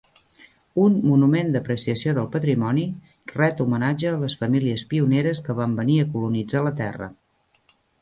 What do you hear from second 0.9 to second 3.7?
"Monument d'apreciació del patrimoni" ret